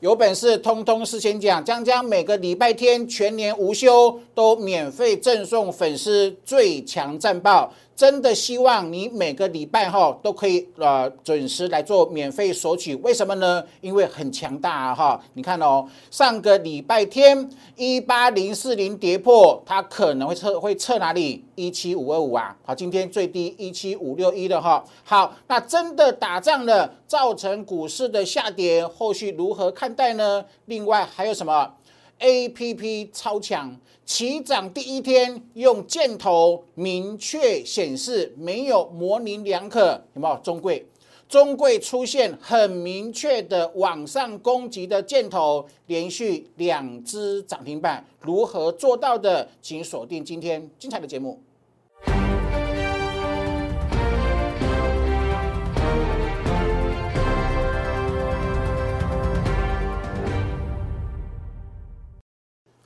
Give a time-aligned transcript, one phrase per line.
[0.00, 7.72] 有本事通通事先讲，将将每个礼拜天全年无休都免费赠送粉丝最强战报。
[7.96, 13.64] 真的希望你每个礼拜哈都可以呃准时来做免费索取，为什么呢？
[13.80, 15.20] 因为很强大啊哈！
[15.32, 21.42] 你看哦，上个礼拜天一八零四零跌破，它可能会测会测哪里？
[21.54, 22.54] 一七五二五啊！
[22.66, 24.84] 好，今天最低一七五六一的哈。
[25.02, 30.44] 好，那真的打仗了，造成股市的下跌，后续如何看待呢？
[30.66, 31.72] 另外还有什么
[32.18, 40.36] ？A P P 超强，起涨第一天用箭头明确显示，没有模棱两可，有没有？
[40.42, 40.86] 中贵，
[41.28, 49.48] 中贵出现很明确的往上攻击的箭头，连续两只涨停板，如何做到的？
[49.60, 51.40] 请锁定今天精彩的节目。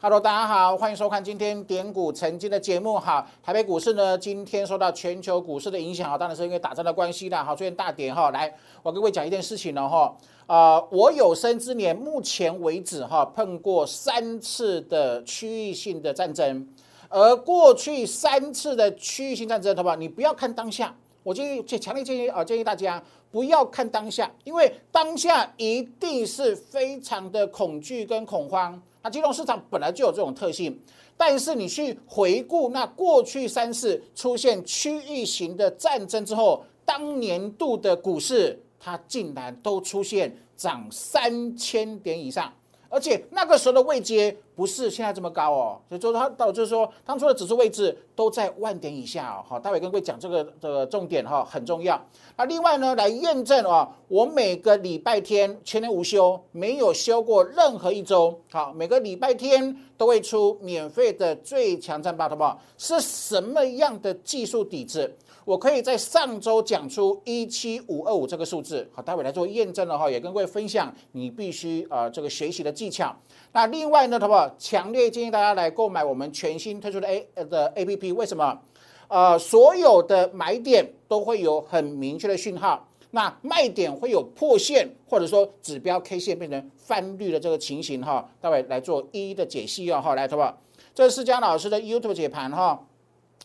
[0.02, 2.98] Hello，大家好，欢迎收看今天点股曾经的节目。
[2.98, 8.30] 好，台北股市呢，今天受到全球股市的影响，哈，当然是因为打仗的关系啦，好，出现大跌哈。
[8.30, 8.50] 来，
[8.82, 16.66] 我跟各位讲一件事情了哈，啊，我有生之年目前为止哈，碰过三次的区域性的战争，
[17.10, 19.96] 而过去三次的区域性战争，好不好？
[19.96, 28.80] 你不要看当下，我建议，强烈建议啊，建议大家不要看当下，因为当下一定是非常的恐惧跟恐慌。
[29.02, 30.78] 那金融市场本来就有这种特性，
[31.16, 42.52] 但是你去回顾那过去三次出现区域型的战争之后，当年度的股市它竟然都出现涨三千点以上。
[42.88, 49.44] 而且那个时候的位阶不是现在这么高哦，所以说它导致说当初的指数位置都在万点以下哦。
[49.48, 52.00] 好，待会跟各位讲这个的重点哈，很重要。
[52.36, 58.40] 那另外呢，来验证啊，我每个礼拜天全年无休，没有休过任何一周。
[58.50, 62.60] 好，每个礼拜天都会出免费的最强战报，好不好？
[62.76, 65.16] 是什么样的技术底子？
[65.46, 73.14] 我可以在上周讲出一七五二五这个数字，好，待会来做验证的话，也跟各位分享你必须呃这个学习的技巧。
[73.52, 74.39] 那另外呢，好不好？
[74.58, 78.60] 强烈建议大家来购买我们全新推出的 A 的 A P P，为什么？
[79.08, 90.56] 呃，所有的买点都会有很明确的讯号，那卖点会有破线，或者说指标 K 线变成翻绿的这个情形哈，待会来做一一的解析哦，哈，来，好不好？
[90.94, 92.86] 这是江老师的 YouTube 解盘哈。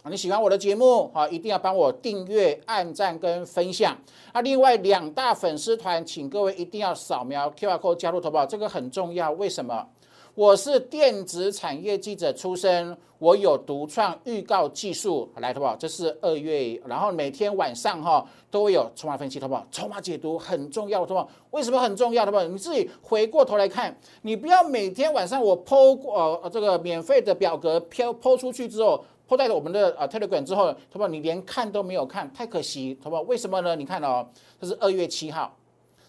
[0.07, 3.97] 你喜欢我的节目啊，一定要帮我订阅、按赞跟分享。
[4.35, 9.31] 那另外两大粉丝团，请各位一定要扫描 QR code 加入投保，这个很重要。
[9.31, 9.87] 为什么？
[10.35, 15.73] 我是电子产业记者出身，我有独创预告技术来投保。
[15.77, 22.25] 这是二月，然后每天晚上哈都会有筹码分析投保，筹码解读很重要，投保为什么很重要？
[22.25, 29.05] 投保你自己回过头来看，你不要每天晚上我抛呃这个免费的表格飘抛出去之后。
[29.27, 33.75] 破在了我们的呃 Telegram 之后，他说你连看都没有看，太可惜，他说为什么呢？
[33.75, 34.23] 你看哦，
[34.61, 35.51] 这是二月七号，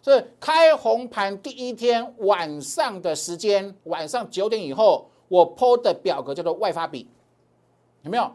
[0.07, 7.09] 是开红盘第一天晚上的时间，晚上九点以后，我抛的表格叫做外发比，
[8.03, 8.31] 有没有？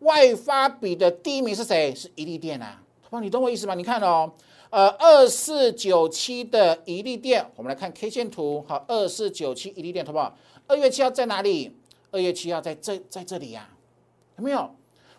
[0.00, 1.94] 外发比的第一名是谁？
[1.94, 3.74] 是宜利电啊，他说你懂我意思吗？
[3.74, 4.30] 你看哦，
[4.68, 10.36] 呃，二四九七的宜利电，我们来看 K 线图，好，二四九七宜利电，好不好？
[10.66, 11.74] 二月七号在哪里？
[12.10, 13.66] 二月七号在这，在这里呀。
[14.36, 14.70] 有没有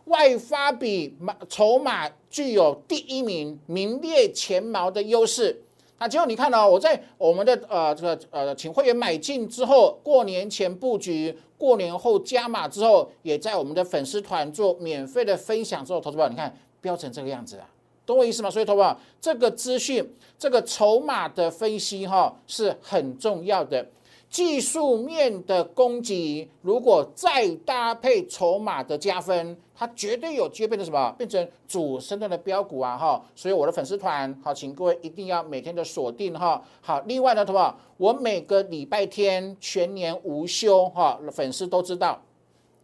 [0.06, 5.64] 外发比码筹码具有第一名名列前茅的优势？
[5.97, 17.68] 啊结果你看到我在我们的呃这个呃请会员买进之后，过年前布局，过年后加码之后，也在我们的粉丝团做免费的分享之后，投资宝你看飙成这个样子啊，
[18.06, 18.50] 懂我意思吗？
[18.50, 23.88] 所以投资宝这个资讯，这个筹码的分析哈是很重要的。
[24.29, 31.11] 技术面的攻击，如果再搭配筹码的加分，它绝对有机会变成什么？
[31.17, 32.97] 变成主升段的标股啊！
[32.97, 36.61] 哈，所以我的粉丝团，好，请各位一定要每天的锁定哈。
[36.81, 37.79] 好，另外呢，好不好？
[37.97, 42.22] 我每个礼拜天全年无休哈，粉丝都知道，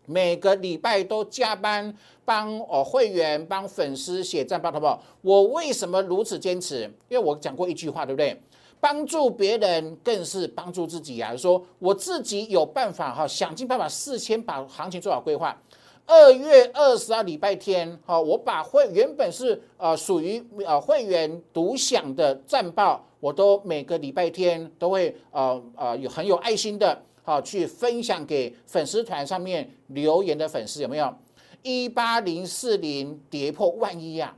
[0.05, 5.03] 每个礼拜都加班帮哦会员帮粉丝写战报，好不好？
[5.21, 6.83] 我为什么如此坚持？
[7.09, 8.41] 因为我讲过一句话，对不对？
[8.83, 11.33] 帮助别人更是帮助自己啊！
[11.37, 15.57] 说我自己有办法哈，想尽办法事先把行情做好规划。
[16.05, 31.15] 二月二十二礼拜天，哈，我把会原本是呃属于呃会员独享的战报，我都每个礼拜天都会呃呃有很有爱心的，好去分享给粉丝团上面留言的粉丝有没有？
[31.61, 34.35] 一八零四零跌破万一呀！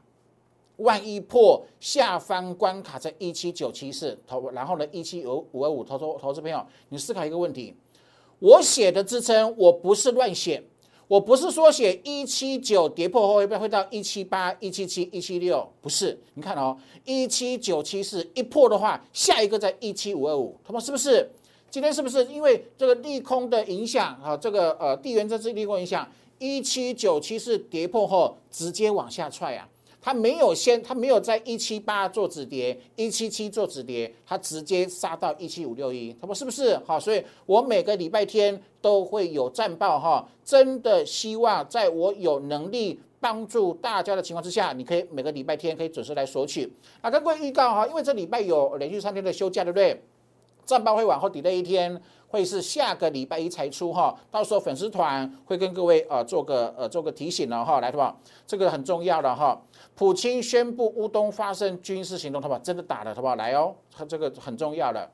[0.77, 7.75] 万一破下方关卡在一七九七四投，然后呢一七五五二五投投投资朋友，你思考一个问题，
[8.39, 10.63] 我写的支撑我不是乱写。
[11.07, 15.71] 我不是说写一七九跌破后会不会会到一七八、一七七、一七六？
[15.79, 21.29] 不是，你看哦，一七九七四一破的话，下一个在一七五二五，他们是不是？
[21.69, 24.35] 今天是不是因为这个利空的影响啊？
[24.35, 29.69] 这个呃地缘政治利空影响，一七九七四跌破后直接往下踹啊？
[30.05, 36.77] 它没有先，它没有在一七八做止跌，一七七做止跌，它直接杀到一七五六一，他说是不是？
[36.85, 46.71] 好，所以我每个礼拜天都会有战报哈，真的希望在我有能力帮助大家的情况之下，你可以每个礼拜天可以准时来索取。
[47.01, 49.99] 啊，跟各位预告哈，因为这礼拜有连续三天的休假，对不对？
[50.65, 52.01] 战报会往后抵了一天。
[52.27, 58.13] 会是下个礼拜一才出哈，到时候粉丝团会跟各位呃做个呃做个提醒了哈，来对吧？
[58.45, 59.57] 这个很重要的哈。
[59.93, 62.59] 普京宣布乌东发生军事行动，好不好？
[62.59, 63.35] 真的打了，好不好？
[63.37, 65.09] 来哦，他这个很重要的。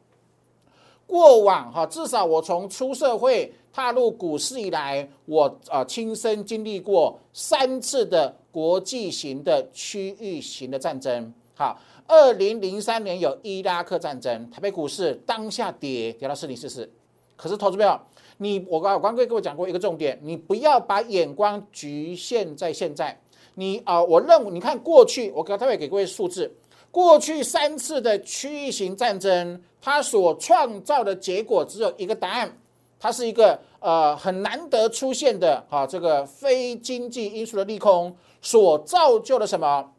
[1.05, 11.31] 过往哈，至少我从出社会踏入股市以来，我啊亲身经历过三次的国际型的区域型的战争。
[11.53, 11.77] 好，
[12.11, 16.91] 二零零三年有伊拉克战争，台北股市当下跌跌到四零四四。
[17.37, 17.97] 可是，投资朋友，
[18.35, 23.17] 你我刚我刚跟各位讲过一个重点，你不要把眼光局限在现在。
[23.55, 26.53] 你啊，我认为你看过去，我刚才会给各位数字，
[26.91, 32.57] 过去三次的区域型战争，它所创造的结果只有一个答案，
[32.99, 39.93] 它是一个呃很难得出现的啊这个非经济因素的利空所造就的什么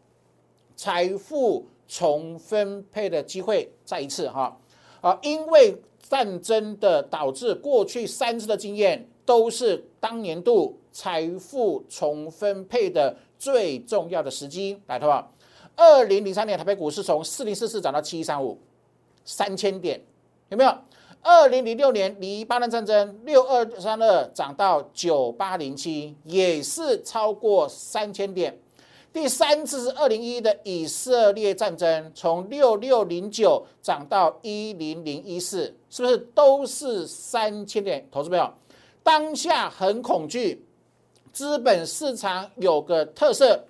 [0.76, 4.56] 财富重分配的机会，再一次哈
[5.00, 5.76] 啊，因为。
[6.02, 14.78] 战争的导致，过去三次的经验都是当年度财富重分配的最重要的时机。
[14.88, 15.32] 来，好不好？
[15.74, 18.58] 二零零三年台北股市从四零四四涨到七一三五，
[19.24, 19.98] 三千点，
[20.50, 20.76] 有没有？
[21.22, 28.58] 二零零六年黎巴嫩战争六二三二涨到九八零七，也是超过三千点。
[29.12, 38.08] 第三次是二零一的以色列战争，从六六零九涨到一零零一四，是不是都是三千点？
[38.10, 38.50] 投资朋友，
[39.02, 40.64] 当下很恐惧，
[41.30, 43.62] 资本市场有个特色，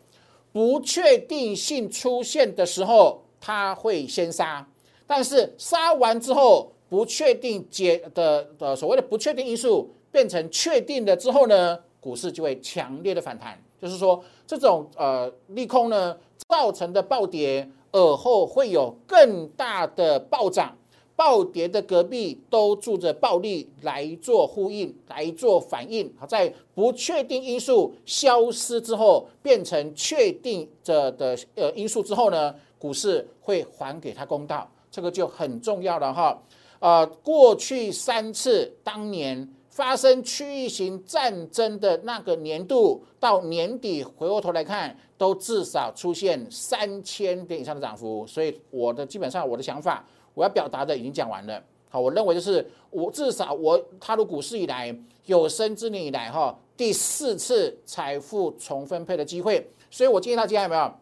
[0.53, 4.65] 不确定性出现的时候，它会先杀，
[5.09, 13.61] 但是杀完之后，不确定解的的所谓的不确定因素变成确定了之后呢，股市就会强烈的反弹。
[13.83, 16.17] 就是说，这种呃利空呢
[16.49, 20.79] 造成的暴跌，尔后会有更大的暴涨，
[21.17, 26.09] 暴跌的隔壁都住着暴利来做呼应，来做反应。
[26.17, 36.41] 好，在不确定因素消失之后，变成确定着的呃因素之后呢，股市会还给他公道，这个就很重要了哈。
[36.79, 39.53] 呃，过去三次当年。
[39.73, 48.27] 发生区域型战争的那个年度到年底，回过头来看，都至少出现三千点以上的涨幅。
[48.27, 50.05] 所以我的基本上我的想法，
[50.35, 51.63] 我要表达的已经讲完了。
[51.89, 59.67] 好，我认为就是我至少我踏入股市以来，有生之年以来哈，第四次财富重分配的机会。
[59.91, 60.93] 所以我建议大家有没有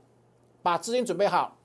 [0.63, 1.57] 把资金准备好？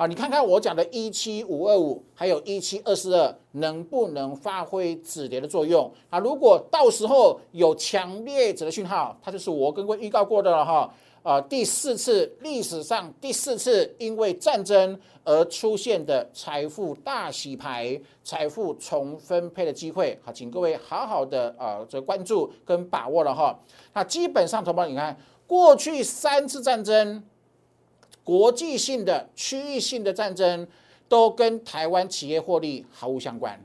[0.00, 5.92] 啊，你看看我讲的一七五二五，还有一七二四二，能不能发挥止跌的作用？
[6.08, 10.90] 啊，如果到时候有强烈者的讯号，它就是我跟各位预告过的了哈。
[11.22, 23.54] 啊，第四次历史上第四次因为战争而出现的财富大洗牌、财富重分配的机会，好，请各位好好的啊，这关注跟把握了哈。
[23.92, 25.14] 那基本上，同胞，你看
[25.46, 27.22] 过去三次战争。
[28.22, 30.66] 国际性的、区域性的战争
[31.08, 33.60] 都跟台湾企业获利毫无相关，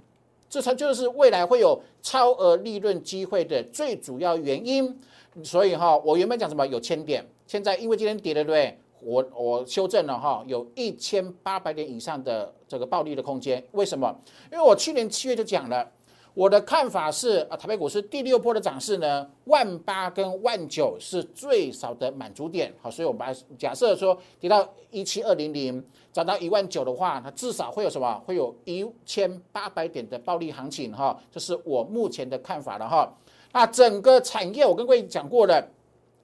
[0.49, 4.99] 这才就是未来会有超额利润机会的最主要原因。
[5.43, 8.79] 所以哈，我原本讲什么有千点，现在因为今天跌了，对不对？
[9.01, 13.63] 我我修正了哈，有一千八百点以上的这个暴利的空间。
[13.73, 14.15] 为什么？
[14.51, 15.91] 因为我去年七月就讲了。
[16.35, 28.21] 我的看法是，啊，台北股市第六波的涨势呢，万八跟万九是最少的满足点，好，所以我们把假设说跌到一七二零零，涨到一万九的话，它至少会有什么？
[28.25, 33.09] 会有一千八百点的暴利行情，哈，这是我目前的看法了，哈。
[33.53, 35.65] 那整个产业，我跟各位讲过了，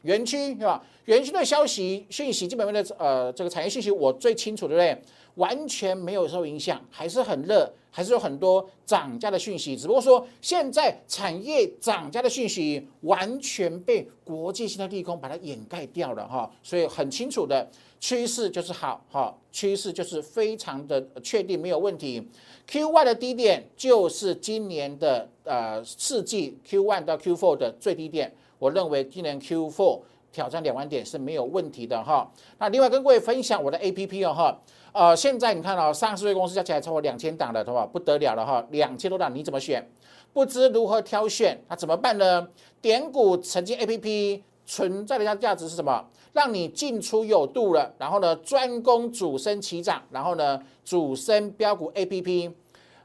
[0.03, 0.83] 园区是吧？
[1.05, 5.01] 园区的消息讯息，基本面的呃这个产业信息，我最清楚，对不对？
[5.35, 7.73] 完全没有受影响，还是很热。
[7.93, 22.25] 还是有很多涨价的讯息，只不过说现在产业涨价的讯息完全被国际性的利空把它掩盖掉了哈，所以很清楚的趋势就是好哈，趋势就是非常的确定没有问题。
[22.65, 30.01] Q one 的低点就是今年的呃四季 Q one 到 Q four 的最低点，我认为今年 Q four
[30.31, 32.31] 挑战两万点是没有问题的哈。
[32.59, 34.55] 那另外跟各位分享我的 A P P 哦哈。
[34.93, 37.87] 呃，现在你看到上市公司加起来超过两千档的，对吧？
[37.91, 39.89] 不得了了哈，两千多档你怎么选？
[40.31, 42.47] 不知如何挑选，那怎么办呢？
[42.79, 46.05] 点股曾经 A P P 存在的价价值是什么？
[46.33, 52.51] 让你进出有度了，然后呢，专攻主升起涨，然后呢，主升标股 A P P，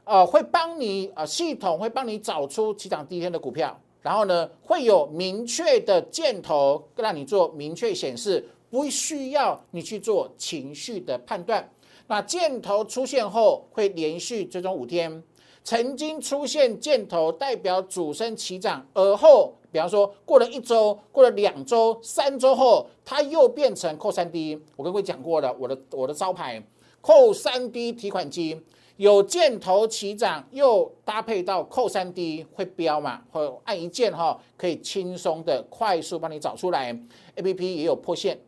[0.03, 11.69] 呃，会帮你呃系统会帮你找出起涨第一天的股票，然后呢，会有明确的箭头让你做明确显示，不需要你去做情绪的判断。
[12.07, 15.21] 那箭头出现后会连续追踪五天，
[15.61, 24.57] 曾经出现箭头代表主升起涨，而后比方说过了一周、过了两周、三周后，它又变成扣三 D。
[24.77, 26.63] 我跟各位讲过了，我的我的招牌
[27.01, 28.57] 扣三 D 提款机
[28.97, 36.89] 有箭头起涨，又搭配到扣三 D 会标嘛，会按一键哈，可以轻松的快速帮你找出来。
[37.35, 38.39] A P P 也有破线，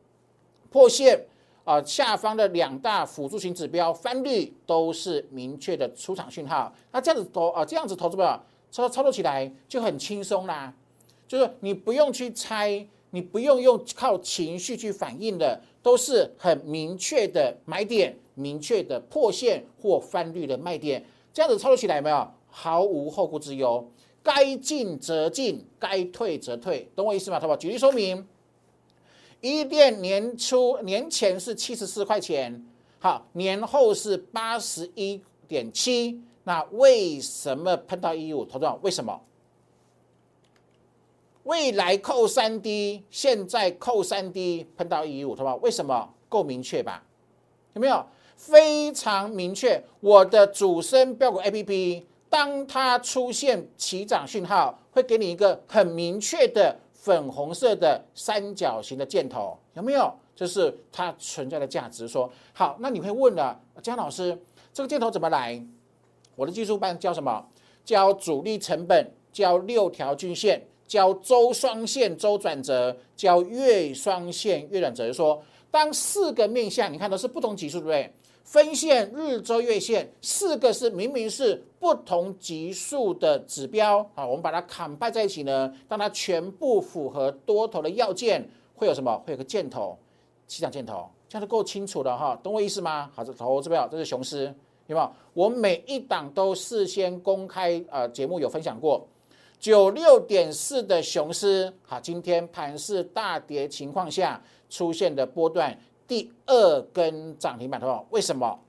[0.69, 1.25] 破线。
[1.65, 6.73] 啊，下方的两大辅助型指标翻绿都是明确的出场讯号。
[6.91, 8.41] 那这样子投啊，这样子投资者
[8.71, 10.73] 操操作起来就很轻松啦。
[11.27, 21.03] 就是你不用去猜，你不用用靠情绪去反应的，都是很明确的买点、明确的破线或翻绿的卖点。
[21.33, 23.87] 这样子操作起来有没有毫无后顾之忧，
[24.23, 27.39] 该进则进，该退则退，懂我意思吗？
[27.39, 27.57] 好不好？
[27.57, 28.27] 举例说明。
[29.41, 32.65] 一店年初年前是七十四块钱，
[32.99, 38.43] 好，年后是八十一点七，那为什么碰到一五？
[38.43, 39.21] 投资为什么？
[41.43, 46.13] 未来扣三 D，现在扣三 D，碰到一五，投资为什么？
[46.27, 47.03] 够明确吧？
[47.73, 48.05] 有没有？
[48.39, 49.83] 非常明确。
[49.99, 56.79] 我的主升标股 A P P，当它出现起涨讯号，会给你一个很明确的。
[57.01, 60.13] 粉红色的三角形的箭头有没有？
[60.35, 62.05] 这是它存在的价值。
[62.05, 64.37] 说好，那你会问了，姜老师，
[64.73, 65.65] 这个箭头怎么来？
[66.35, 67.47] 我的技术班教什么？
[67.85, 75.11] 教主力成本，教六条均线，教周双线周转折，教月双线月转折。
[75.13, 75.41] 说
[75.71, 78.13] 当四个面向，你看都是不同级数，对不对？
[78.49, 89.15] 分线、日周、月线，四个是明明是不同级数的指标啊，我们把它砍拜在一起呢，当它全部符合多头的要件，会有什么？
[89.19, 89.95] 会有个箭头，
[90.47, 93.11] 起涨箭头，这样就够清楚了哈，懂我意思吗？
[93.13, 94.45] 好，这投资表，这是雄狮，
[94.87, 95.11] 有没有？
[95.35, 99.07] 我每一档都事先公开，呃，节目有分享过，
[99.59, 104.41] 九六点四的雄狮，好，今天盘势大跌情况下
[104.71, 105.79] 出现的波段。
[106.09, 108.59] 第二根涨停板，的为什么？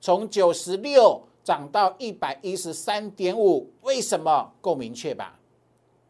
[0.00, 4.50] 从九十六涨到一百一十三点五，为什么？
[4.62, 5.38] 够明确吧？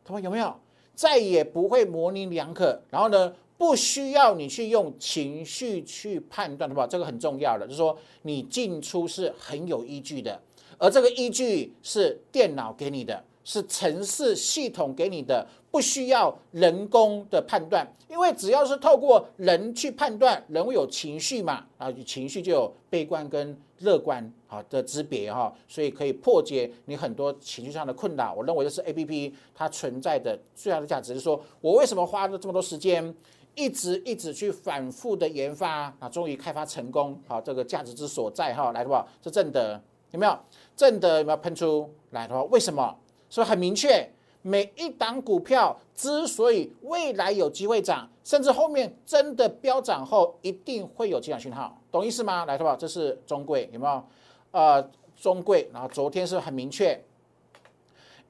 [0.05, 0.55] 他们有没有？
[0.95, 2.81] 再也不会模棱两可。
[2.88, 6.87] 然后呢，不需要你去用情绪去判断，对吧？
[6.87, 10.41] 这个很重要的，就是说你进出是很有依据的，
[10.79, 13.25] 而这个依据是电脑给你的。
[13.45, 28.35] 是城市系统给你的，不需要人工的判断，因为只要是透过人去判断，人会有情绪嘛，啊，情绪就有悲观跟乐观好的之别哈，所以可以破解你很多情绪上的困扰。
[28.35, 33.14] 我认为这是 A P P 它存在的最大的价值，是说我为什么花了这么多时间，
[33.55, 40.38] 一直一直去反复的研发，啊，终于开发成功，好，这个价值之所在哈，来的话，这正德有没有？
[40.76, 42.95] 正德有没有喷出来的话，为什么？
[43.31, 44.07] 所以很明确，
[44.43, 52.45] 每一档股票之所以未来有机会涨，甚至后面真的飙涨后，一定会有这样讯号，懂意思吗？
[52.45, 54.05] 来，好不这是中贵有没有？
[54.51, 57.01] 呃，中贵，然后昨天是很明确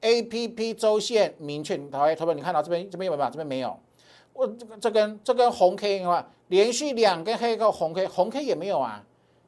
[0.01, 3.29] ，A P P 周线明确，好，投票你看到这边这边有没有？
[3.29, 3.77] 这边没有。
[4.33, 9.03] 我这个这根这根红 K 的话，连续两根黑个红 K，红 K 也没有啊。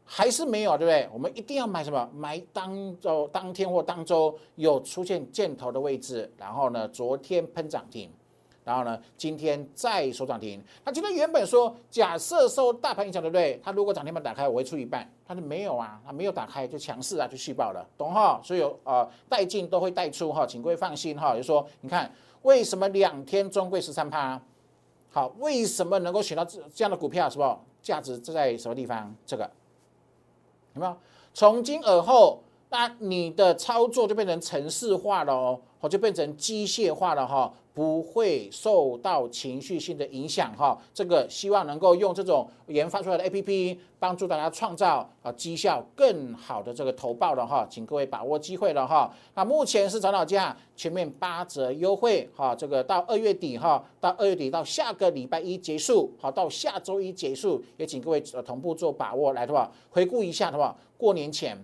[0.06, 1.10] 还是没有，对不对？
[1.12, 2.08] 我们一定要买什么？
[2.14, 6.32] 买当周、当天或当周有出现箭头的位置。
[6.38, 8.10] 然后呢，昨天喷涨停，
[8.64, 10.64] 然后呢，今天再收涨停。
[10.84, 13.60] 那今天原本说，假设受大盘影响，对不对？
[13.64, 15.12] 它如果涨停板打开，我会出一半。
[15.28, 18.40] 它是没有啊，它没有打开就强势啊，就续报了，懂哈？
[18.44, 21.36] 所以有呃带进都会带出哈，请各位放心哈。
[21.36, 22.12] 就说你看，
[22.44, 24.40] 为什么两天中贵十三趴？
[25.10, 27.28] 好，为什么能够选到这这样的股票？
[27.28, 27.60] 是不？
[27.82, 29.16] 价值在什么地方？
[29.26, 29.50] 这个。
[30.76, 30.96] 有没有？
[31.34, 37.52] 从今而后，那你的操作就变成程式化了哦，就变成机械化了哈。
[37.76, 49.14] 不会受到情绪性的影响哈，这个希望能够用这种研发出来的 A P P 帮助大家创造啊绩效更好的这个投报了哈，请各位把握机会了哈。
[49.34, 61.58] 那目前是早鸟价全面八折优惠哈，这个到二月底哈，到二月底到下个礼拜一结束，好到下周一结束，也请各位同步做把握来的话，回顾一下的话，过年前。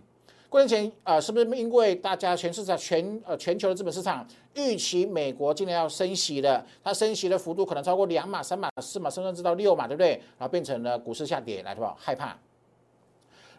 [0.52, 10.10] 过年前，呃，是不是因为大家全市场全呃全球的资本市场预期美国今年要升息的，它升息的幅度可能超过两码、三码、四码，甚至到六码，对不对？
[10.38, 12.38] 然后变成了股市下跌来的话，害怕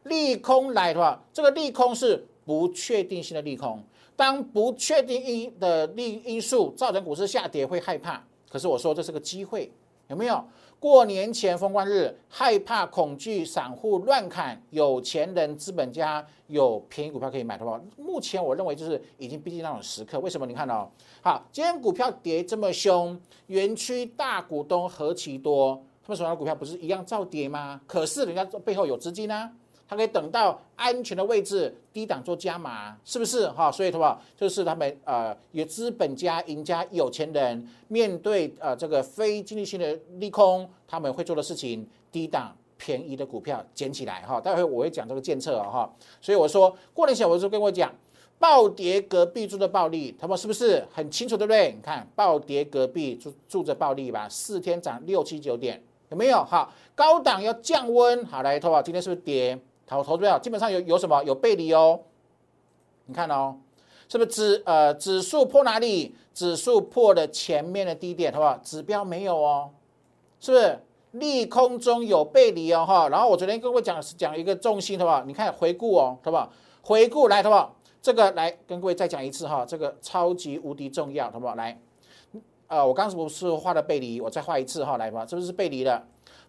[0.03, 3.83] 利空来的话，这个利空是不确定性的利空。
[4.15, 8.23] 当不确定因的利因素造成股市下跌，会害怕。
[8.51, 9.73] 可是我说这是个机会，
[10.09, 10.45] 有没有？
[10.83, 20.19] 过年前封关日，害怕恐惧，散户乱砍，有钱人资本家有便宜股票可以买的话，目前我认为就是已经逼近那种时刻。
[20.19, 20.45] 为什么？
[20.45, 27.81] 你看哦，好，今天股票跌这么凶，园区大股东何其多，他们手上的股票不是一样照跌吗？
[27.87, 29.53] 可是人家背后有资金啊。
[29.93, 33.71] 他可以等到安全的位置，低档做加码，是不是哈？
[33.71, 44.41] 所以的话，就是他们呃，有资本家、赢家、有钱人，面对呃这个非经济性的利空，他们会做的事情，低档便宜的股票捡起来哈。
[44.41, 45.95] 待会我会讲这个监测哈。
[46.23, 47.95] 所以我说过年前我就跟我讲，
[48.39, 51.71] 暴跌隔壁住的暴利，他们是不是很清楚，对不对？
[51.77, 56.43] 你看暴跌隔壁住住着暴利吧，四天涨六七九点，有没有？
[56.43, 59.61] 好，高档要降温，好来，头发今天是不是跌？
[59.87, 62.01] 投投资票基本上有有什么有背离哦，
[63.07, 63.57] 你看哦，
[64.09, 66.15] 是不是指呃指数破哪里？
[66.35, 68.57] 指数破了前面的低点，好不好？
[68.63, 69.71] 指标没有哦，
[70.41, 72.87] 是不是利空中有背离哦？
[72.87, 75.23] 哈，然后我昨天跟各位讲讲一个重心，好不好？
[75.25, 76.51] 你看回顾哦，好不好？
[76.81, 77.77] 回顾来，好不好？
[78.01, 81.55] 这个来跟各位再讲一次哈，这个超级无敌重要，好不好？
[81.55, 81.79] 来，
[82.67, 86.03] 呃，我刚才不是画了背离，我再画一次哈，来吧，是不是背离了？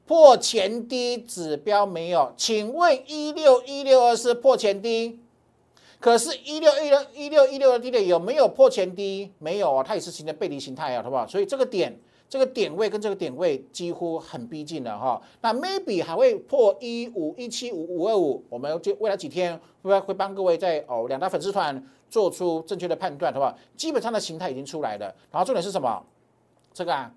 [0.06, 2.34] 破前低指标没有？
[2.36, 5.20] 请问一六一六二是破前低，
[6.00, 9.32] 可是，一六一六一六一六的低点有没有破前低？
[9.40, 11.26] 没有啊，它也是形成背离形态啊，好不好？
[11.26, 15.22] 所以这个点，这个点位跟这个点位几乎很逼近了哈。
[15.40, 23.58] 那 maybe 还会破一五一七五五二五，我们就未来几天会会帮各位在哦两大粉丝团做出正确的判断，好不好？
[23.78, 26.06] 基本上的形态已经出来了，然后重点是什么？
[26.74, 27.10] 这个啊。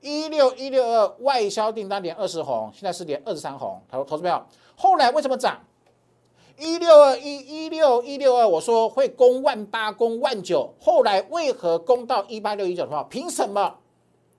[0.00, 3.80] 一六一六二外销订单连二十红，现在是连二十三红。
[3.90, 5.60] 投投资票，后来为什么涨？
[6.56, 13.76] 一六二一一六一六二，我说会攻万八，攻万九，后来为何攻到一八六一九的话，凭什么？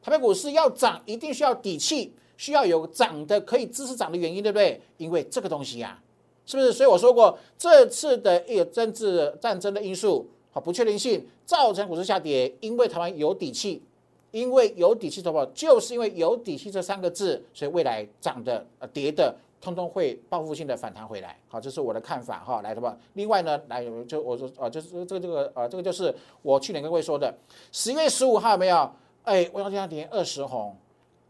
[0.01, 4.81] 台北股市要涨，一定需要底气，需要有涨的可以支持涨的原因，对不对？
[4.97, 5.99] 因为这个东西呀，
[6.45, 6.71] 是不是？
[6.71, 13.83] 所以我说过，这次的一个政治战争的因素和不确定性造成股市下跌，因为台湾有底气。
[14.31, 21.37] 因为有底气投保，就是因为有底气这三个字，所以未来涨的、呃跌的，通通会报复性的反弹回来。
[21.47, 22.61] 好，这是我的看法哈。
[22.61, 22.97] 来，的吧？
[23.13, 27.33] 另外呢，来就我说啊，就是这个这个呃，这个就是我去年跟各位说的，
[27.71, 28.91] 十月十五号没有？
[29.23, 30.75] 哎，我要这样点二十红，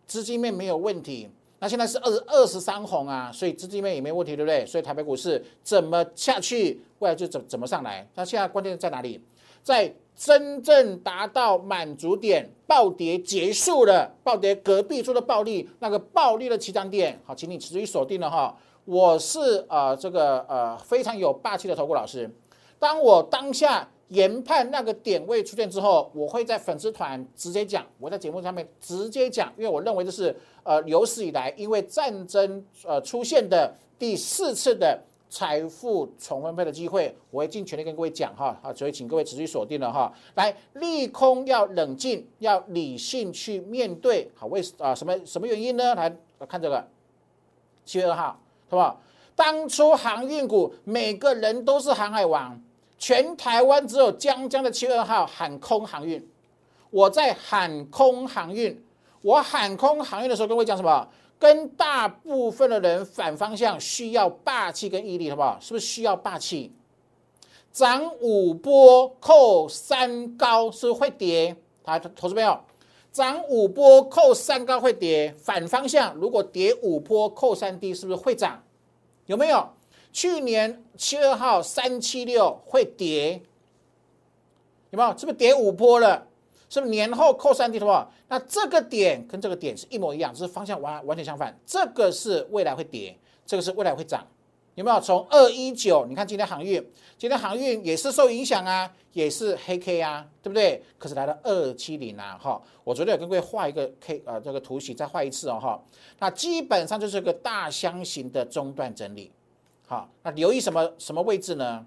[0.05, 1.29] 资金面没有问题。
[1.62, 4.65] 那现在是二二十三红啊，所以资金面也没问题，对不对？
[4.65, 8.07] 所以台北股市怎么下去，未来就怎怎么上来。
[8.15, 9.21] 那现在关键在哪里？
[9.62, 18.53] 在真正达到满足点，暴跌结束了，暴跌隔壁做的暴利，那个暴利的起涨点，好，请你持续锁定了哈。
[18.84, 22.29] 我是呃这个呃非常有霸气的投顾老师，
[22.77, 35.01] 当我当下研判那个点位出现之后，我会在粉丝团直接讲，我在节目上面直接讲，因为我认为这是呃有史以来因为战争呃出现的第四次的。
[35.30, 40.12] 财富重分配的机会，我会尽全力跟各位讲哈，好，所以请各位持续锁定了哈。
[40.34, 45.94] 来，利空要冷静，要理性去面对，好，为啊什么什么原因呢？
[45.94, 46.12] 来
[46.48, 46.84] 看这个
[47.86, 48.24] 七月二号，
[48.70, 49.00] 好不好？
[49.36, 52.60] 当初航运股每个人都是航海王，
[52.98, 56.28] 全台湾只有江江的七月二号喊空航运，
[56.89, 58.84] 我在喊空航运，
[59.22, 61.08] 我喊空航运的时候，跟各位讲什么？
[61.39, 65.58] 跟大部分的人反方向，需要霸气跟毅力，好不好？
[65.62, 66.73] 是不是需要霸气？
[67.71, 72.60] 涨五波扣三高是不是会跌，啊，投资朋友，
[73.12, 78.62] 涨五波扣三高会跌，反方向如果跌五波扣三低，是不是会涨？
[79.28, 79.69] 有没有？
[80.12, 83.41] 去年七二号三七六会跌，
[84.89, 85.15] 有没有？
[85.15, 86.28] 是不是跌五波了？
[86.69, 91.58] 是不是年后扣三低的话，那这个点跟这个点是一模一样，只是方向完完全相反。
[91.65, 94.25] 这个是未来会跌，这个是未来会涨，
[94.75, 95.01] 有没有？
[95.01, 96.79] 从二一九，你看今天航运，
[97.17, 100.84] 今天航运也是受影响啊，也是黑 K 啊，对不对？
[100.99, 105.84] 可是来到二七零啊，哈，我昨天有跟各位画一个 K 呃这个图形，再画一次哦，哈，
[106.19, 109.32] 那基本上就是个大箱型的中段整理，
[109.88, 111.84] 好，那留意什么什么位置呢？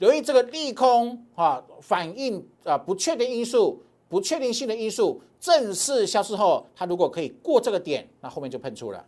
[0.00, 9.04] 由于这个利空啊，反映啊不确定因素、不确定性的因素正式消失后，它如果可以过这个点，那后面就喷出了。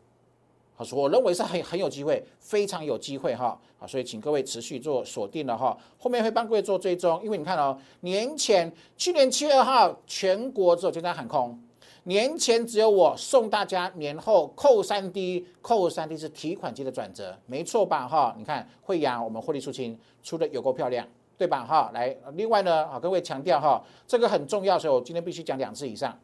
[0.75, 3.59] 好，我认为是很很有机会，非常有机会哈。
[3.79, 7.19] 好，所以请各位持续做锁定了哈，后面会帮各位做追踪。
[7.25, 11.59] 因为你看哦，年前去年七月二号全国只有就在喊空，
[12.05, 18.35] 年前只有我送大家年后扣三 D，扣三 D 是提款机的转折，没错吧哈？
[18.37, 19.99] 你看惠阳我们获利出清。
[20.25, 21.05] 出的有够漂亮，
[21.37, 21.65] 对吧？
[21.65, 26.17] 哈，来，另外呢，啊，各位强调哈，这个很重要，所以我今天必须讲两次以上。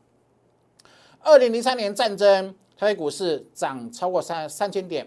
[1.18, 5.04] 二零零三年战争，台北股市涨超过三三千点；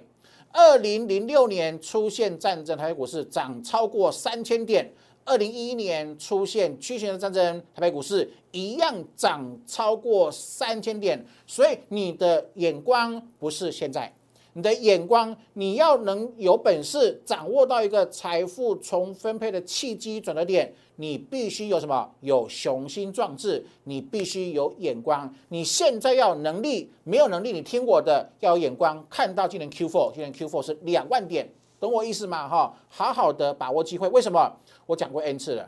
[0.52, 4.86] 二零零六年出现战争，台北股市涨超过三千点；
[5.24, 11.26] 二零一一年出现区型的战争，台北股市一样涨超过三千点。
[11.46, 14.12] 所以你的眼光不是现在。
[14.54, 22.12] 你的眼光，你要能有本事掌握到一个财富重分配的契机转折点，你必须有什么？
[22.20, 25.34] 有雄心壮志，你必须有眼光。
[25.48, 31.50] 你现在要能力，没有能力，你听我的，要有眼光，看到今年 Q4，今年 Q4 是两万点，
[31.82, 32.48] 懂我意思吗？
[32.48, 34.08] 哈，好好的把握机会。
[34.10, 34.56] 为什么？
[34.86, 35.68] 我讲过 N 次了，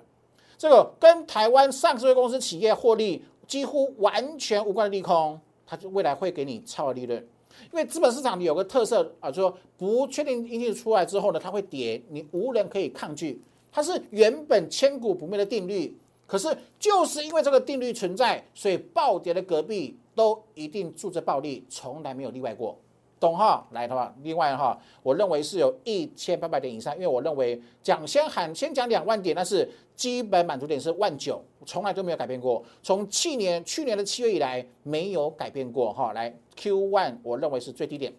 [0.57, 7.27] 这个跟台湾上市公司企业获利几乎完全无关的利空，它就未来会给你超额利润。
[7.71, 15.97] 因为资本市场有个特色啊，就说不确定因素出来之后呢，它会跌，你无人可以抗拒，它是原本千古不灭的定律。
[16.27, 22.77] 可是就是因为这个定律存在，所以暴跌的隔壁都一定住着暴利，从来没有例外过。
[23.23, 23.65] 懂哈？
[23.71, 32.61] 来的话，另外哈，我认为是有一千八百点以上，因为我认为讲先喊先讲两万点，但是基本满足点是万九，从来都没有改变过。
[32.81, 36.11] 从去年去年的七月以来没有改变过哈。
[36.11, 38.11] 来 Q one 我认为是最低点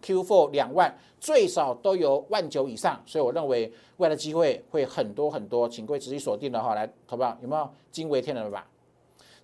[0.00, 6.74] ，Q four 两万最少都有万九以上，所以我认为未来的机会会很多很多，请各位仔细锁定的哈。
[6.74, 8.66] 来，好不好有没有惊为天人了吧？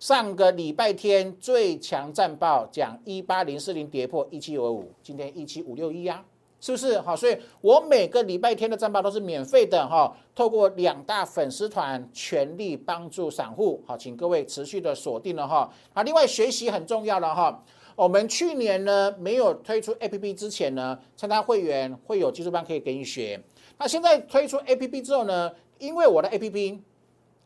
[0.03, 6.21] 上个礼拜天最强战报讲一八零四零跌破一七五五，今天一七五六一呀，
[6.59, 7.15] 是不是好？
[7.15, 15.71] 所以我每个礼拜天的战报都是免费的哈，透过两大粉丝团全力帮助散户，好，请各位持续的锁定了哈。
[15.93, 17.63] 啊，另外学习很重要了哈。
[17.95, 23.41] 我们去年呢没有推出 A P P 之前呢，参加会员会有技术班可以给你学。
[23.77, 26.81] 那现在推出 A P P 之后呢，因为我的 A P P。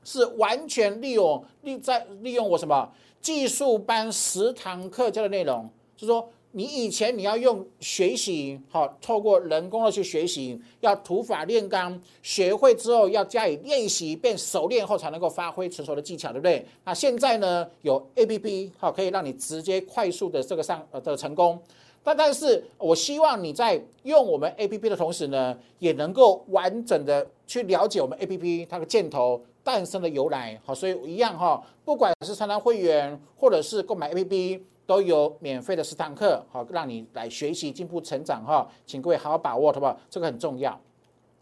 [0.08, 2.89] 是完全利用利在利用我什么
[3.20, 16.65] 技术班十堂课教的内容，就是说你以前你要用学习好，透过人工的去学习，要土法炼钢，学会之后要加以练习，变熟练后才能够发挥成熟的技巧，对不对？
[16.86, 21.62] 那现在呢有 A P P 好，可以让你直接快速的这个上呃的成功。
[22.02, 29.43] 但但是我希望你在用我们 A P P 的同时呢，也能够完整的去了解我们 A P P 它的箭头。
[29.67, 39.99] 诞生的由来，好，所以一样哈，不管是参加会员或者是购买 A P P，都有免费的十堂课，好，让你来学习进步成长哈，请各位好好把握，好不好？
[40.10, 40.80] 这个很重要。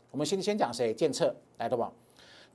[0.09, 0.91] 我们先先讲谁？
[0.91, 1.93] 建策来，好不好？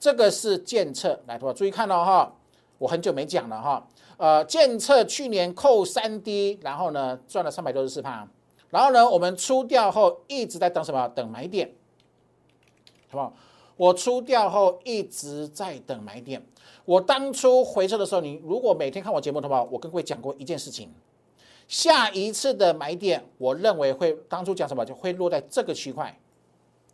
[0.00, 1.52] 这个是建策来，好不好？
[1.52, 2.34] 注意看到哈，
[2.78, 8.26] 我很久没讲了哈，呃，建策去年扣三 D，然后呢赚了三百六十四趴，
[8.70, 11.06] 然后呢我们出掉后一直在等什么？
[11.10, 11.70] 等买点，
[13.10, 13.32] 好不好？
[13.80, 16.46] 我出掉后一直在等买点。
[16.84, 20.92] 我当初回撤的时候，你如果每天看我节目的话，我跟各位讲过一件事情：
[21.66, 26.14] 下一次的买点，我认为会当初讲什么就会落在这个区块，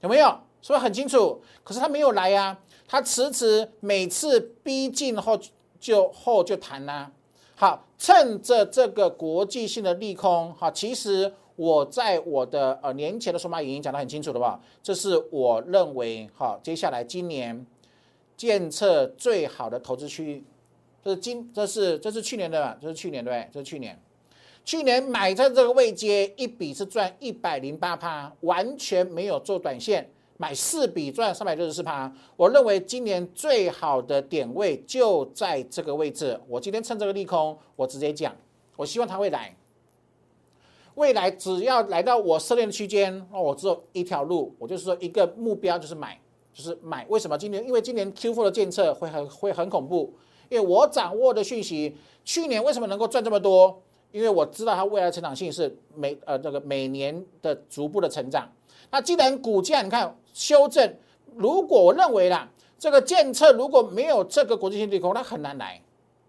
[0.01, 0.29] 有没有？
[0.63, 1.43] 是不是很清楚？
[1.65, 5.37] 可是他没有来呀，他迟迟每次逼近后
[5.81, 7.11] 就后就弹啦。
[7.57, 11.35] 好，趁着这个国际性的利空，好，其实。
[11.57, 14.61] 我在我的呃年前的数码语音讲得很清楚的吧？
[14.83, 17.67] 这是我认为哈，接下来今年
[18.37, 20.45] 建测最好的投资区域，
[21.03, 22.77] 这是今这是这是去年的吧？
[22.81, 23.49] 这是去年对不对？
[23.53, 23.99] 这是去年，
[24.67, 32.13] 去年买在这个位阶一笔是赚一百零八趴，完全没有做短线，买四笔赚三百六十四趴。
[32.37, 36.39] 我认为今年最好的点位就在这个位置。
[36.47, 38.37] 我今天趁这个利空，我直接讲，
[38.77, 39.57] 我希望它会来。
[40.97, 46.19] 未来只要来到我设定的区间，那我只有一条路，我就是说一个目标就是买，
[46.53, 47.07] 就是买。
[47.11, 47.63] 为什么今年？
[47.65, 50.15] 因为今年 Q4 的监测会很会很恐怖，
[50.49, 53.83] 因为我掌握的讯息，去年为什么能够赚这么多？
[54.11, 58.51] 因为我知道它未来成长性是每呃这个每年的逐步的成长。
[58.91, 60.97] 那既然股价你看修正，
[61.35, 65.83] 如果我认为啦，这个监测如果没有这个国际性利空，它很难来。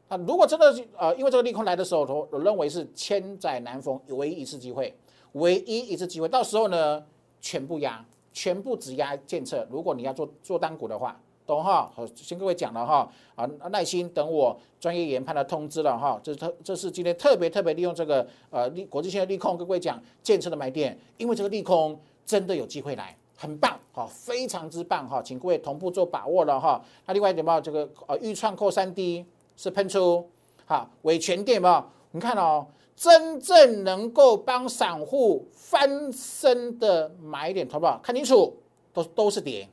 [0.07, 4.93] 啊，如果真的是呃，因为这个利空来的时候，我认为是千载难逢唯一一次机会，
[5.33, 7.03] 唯一一次机会，到时候呢，
[7.41, 9.67] 全部压，全部只压监测。
[9.69, 11.19] 如果你要做做单股的话。
[11.45, 26.83] 懂哈，好，先各位讲了哈，啊，耐心等我专业研判的通知了哈，这是特，这是今天特别特别利用这个呃利国际性的利空，跟各位讲建设的买点，因为这个利空真的有机会来，很棒，哈，非常之棒哈，请各位同步做把握了哈。
[27.05, 29.25] 那另外有没有这个呃预创扣三 D
[29.57, 30.29] 是喷出，
[30.65, 32.65] 好，维权店有你看哦，
[32.95, 37.99] 真正能够帮散户翻身的买点，好不好？
[38.01, 38.55] 看清楚，
[38.93, 39.67] 都都是跌。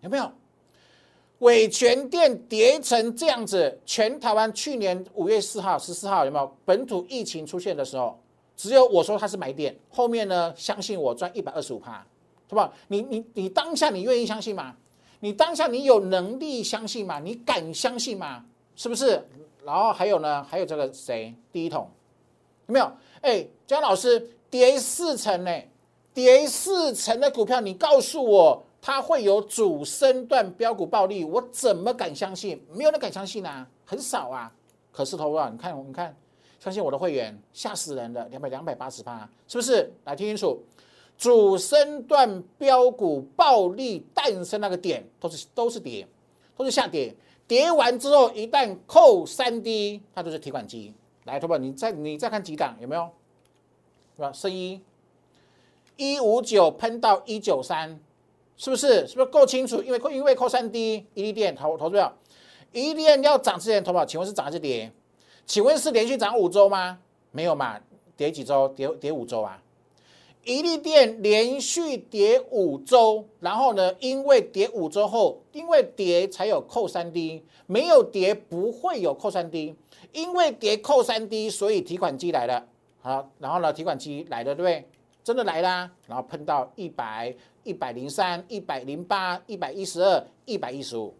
[0.00, 0.30] 有没有
[1.38, 3.78] 伟权店跌成这样子？
[3.84, 8.18] 全台湾去年五月四号、十四号有没有本土疫情出现的时候？
[8.56, 12.06] 只有我说它是买点，后面呢，相信我赚一百二十五趴，
[12.48, 12.72] 对吧？
[12.88, 14.74] 你你你当下你愿意相信吗？
[15.20, 17.18] 你当下你有能力相信吗？
[17.18, 18.44] 你敢相信吗？
[18.74, 19.22] 是不是？
[19.64, 20.42] 然后还有呢？
[20.44, 21.34] 还有这个谁？
[21.52, 21.90] 第一桶
[22.66, 22.92] 有没有？
[23.22, 25.62] 哎，江老师跌四成呢？
[26.14, 28.62] 跌四成的股票，你告诉我。
[28.78, 32.64] 它会有主升段标股暴利，我怎么敢相信？
[32.72, 34.52] 没有人敢相信啊，很少啊。
[34.92, 36.14] 可是头啊，你看，你看，
[36.60, 39.90] 相信我的会员，吓死人了，两百两百八十八，是不是？
[40.04, 40.62] 来听清楚，
[41.16, 46.06] 主升段标股暴利诞生那个点，都是都是跌，
[46.56, 47.14] 都是下跌。
[47.48, 50.92] 跌完之后，一旦扣三 D，它就是提款机。
[51.24, 53.08] 来，投保，你再你再看几档有没有？
[54.16, 54.32] 是吧？
[54.32, 54.80] 升一，
[55.96, 57.98] 一五九喷到一九三。
[58.58, 59.06] 是不是？
[59.06, 59.82] 是不是够清楚？
[59.82, 62.10] 因为因为扣三 D，一利电投投资票，
[62.72, 64.90] 一利电要涨之前投保，请问是涨还是跌？
[65.44, 66.98] 请问是连续涨五周吗？
[67.32, 67.78] 没有嘛，
[68.16, 68.66] 跌几周？
[68.70, 69.62] 跌跌五周啊！
[70.46, 79.74] 一利电连续跌五周，然后呢，因为跌五周后，因为跌才有扣三 D，没有跌不会有扣三 D，
[80.12, 82.66] 因为跌扣三 D，所以提款机来了，
[83.02, 84.88] 好，然后呢，提款机来了，对不对？
[85.22, 87.34] 真的来啦，然后碰到一百。
[87.66, 91.12] 一百零三、一百零八、一百一十二、一百一十五，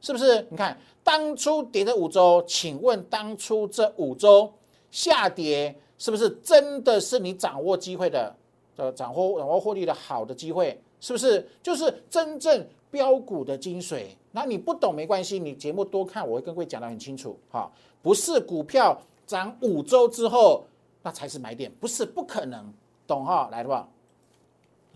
[0.00, 0.44] 是不是？
[0.50, 4.52] 你看当初跌的五周，请问当初这五周
[4.90, 8.34] 下跌，是不是真的是你掌握机会的，
[8.76, 10.80] 呃，掌握掌握获利的好的机会？
[11.00, 11.46] 是不是？
[11.62, 14.06] 就是真正标股的精髓。
[14.32, 17.38] 那你不懂没关系，你节目多看，我会跟各位讲的很清楚。
[17.50, 17.70] 哈，
[18.02, 20.64] 不是股票涨五周之后
[21.02, 22.72] 那才是买点，不是，不可能，
[23.06, 23.48] 懂哈？
[23.52, 23.88] 来了吧？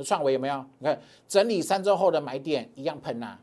[0.04, 0.64] 创维有没有？
[0.78, 3.36] 你看整理三周后的买点一样喷呐，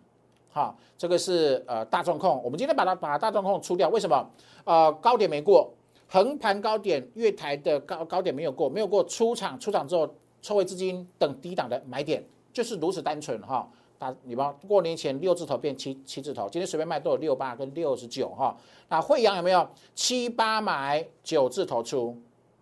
[0.52, 4.26] 好，这个是呃大众控，我们今天把它把大众控出掉，为什么？
[4.64, 5.70] 呃高点没过，
[6.08, 10.10] 横盘高点月台的高高点没有过，没有过出场，出场之后
[10.46, 13.68] 抽回资金等低档的买点，就是如此单纯哈。
[13.98, 18.56] 大你帮过年前六字头变七七字头，今天随便卖都有六八跟六十九哈。
[18.88, 22.16] 那惠阳有没有七八买九字头出？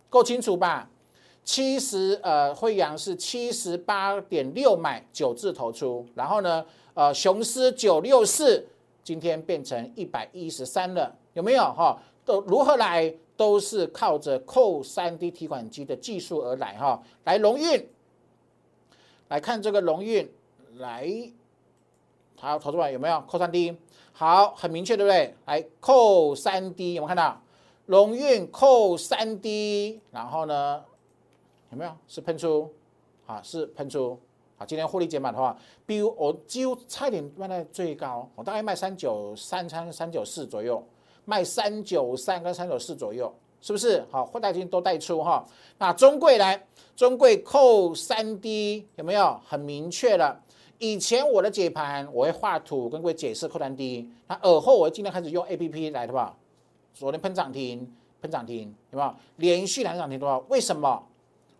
[0.09, 0.89] 够清楚吧？
[1.43, 8.65] 七十呃，惠阳是七十八点六买九字头出，然后呢，呃，雄狮九六四
[9.03, 12.01] 今天变成一百一十三了，有没有哈？
[12.23, 13.13] 都如何来？
[13.35, 17.01] 都是靠着扣三 D 提款机的技术而来哈。
[17.23, 17.89] 来龙运，
[19.29, 20.31] 来看这个龙运，
[20.77, 21.31] 来，
[22.37, 23.77] 好，投资者有没有扣三 D？
[24.11, 25.33] 好，很明确对不对？
[25.45, 27.41] 来扣三 D，有没有看到
[27.87, 29.99] 龙运扣三 D？
[30.11, 30.83] 然后呢？
[31.71, 32.71] 有没有是喷出？
[33.25, 34.19] 啊，是喷出。
[34.55, 40.85] 好，今天获利减码的话，比如我几乎差点卖在最高，我大概卖三九三三三九四左右，
[41.25, 44.03] 卖三九三跟三九四左右，是不是？
[44.11, 45.45] 好，货代金都带出哈。
[45.77, 50.39] 那中贵来，中贵扣三 D 有没有很明确了？
[50.79, 56.35] 以前我的解盘我会画图跟各位解释扣三 D，那尔后我今天开始用 A P P 来的吧？
[56.93, 57.89] 昨天喷涨停，
[58.21, 59.13] 喷涨停有没有？
[59.37, 60.43] 连续两涨停多少？
[60.49, 61.03] 为什么？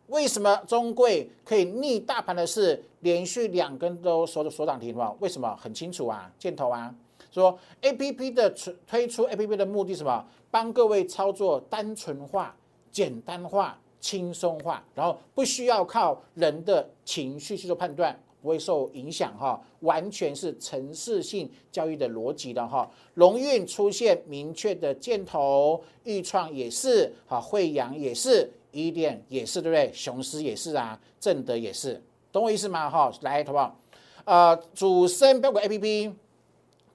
[0.08, 6.30] 为什么中贵可以逆大盘的是连续两根都所所涨停的为什么很清楚啊？
[6.38, 6.94] 箭头啊，
[7.34, 8.54] 说 A P P 的
[8.86, 10.26] 推出 A P P 的目的是什么？
[10.52, 12.56] 帮各位操作单纯化、
[12.92, 22.90] 简单化、轻松化，然后不需要靠人的情绪去做判断，不会受影响哈，完全是程式性交易的逻辑的哈。
[23.16, 28.52] 龙运出现明确的箭头，豫创也是，哈，惠阳也是。
[28.72, 29.92] 一电也是对不对？
[29.94, 32.90] 雄狮也是啊，正德也是，懂我意思吗？
[32.90, 33.80] 哈，来，好不好？
[34.26, 36.16] 呃，主升标股 A P P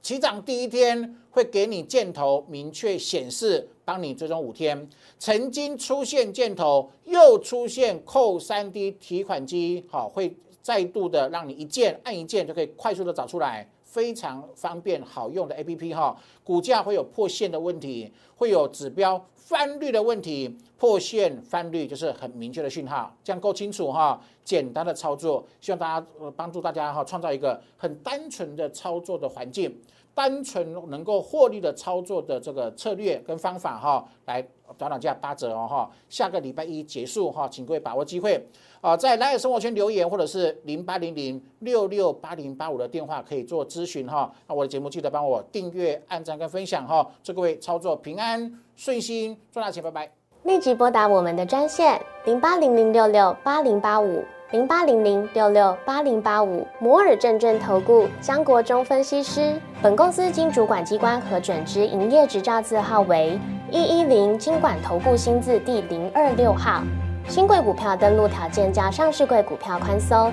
[0.00, 4.88] 起涨第一天会给你箭头，明确显示帮你追踪五天。
[5.18, 13.68] 曾经出现箭头，又出现扣三 D 提款机，好，会再度的让你一键按一键就可以快速的找出来。
[13.82, 24.20] 非常方便好用的 A P P 哈，股价会有破线的问题，会有指标翻绿的问题，破线翻绿就是很明确的讯号，这样够清楚哈。
[24.44, 26.06] 简单的操作，希望大家
[26.36, 29.74] 帮助大家哈，创造一个很单纯的操作的环境。
[30.14, 34.42] 单纯能够获利的操作的这个策略跟方法哈，来
[34.76, 38.44] 短短价八折哦哈，下个礼拜一结束哈，请各位把握机会
[38.82, 44.30] 啊，在来尔生活圈留言或者是零八零零六六八零八五的电话可以做咨询哈。
[44.46, 50.08] 那我的节目记得帮我订阅、按赞跟分享哈，祝各位操作平安顺心，赚大钱，拜拜。
[50.44, 54.24] 立即拨打我们的专线零八零零六六八零八五。
[54.52, 63.38] 零八零零六六八零八五摩尔证券投顾江国忠分析师，本公司经主管机关核准之营业执照字号为
[63.70, 66.82] 一一零金管投顾新字第零二六号。
[67.28, 70.32] 新贵股票登录条件较上市贵股票宽松，